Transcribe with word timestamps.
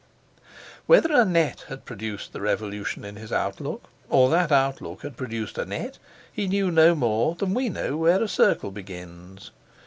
Whether 0.87 1.11
Annette 1.13 1.65
had 1.67 1.85
produced 1.85 2.33
the 2.33 2.41
revolution 2.41 3.05
in 3.05 3.17
his 3.17 3.31
outlook, 3.31 3.83
or 4.09 4.31
that 4.31 4.51
outlook 4.51 5.03
had 5.03 5.15
produced 5.15 5.59
Annette, 5.59 5.99
he 6.33 6.47
knew 6.47 6.71
no 6.71 6.95
more 6.95 7.35
than 7.35 7.53
we 7.53 7.69
know 7.69 7.95
where 7.97 8.23
a 8.23 8.27
circle 8.27 8.71
begins. 8.71 9.51